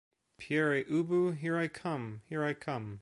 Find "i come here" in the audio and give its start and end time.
1.59-2.43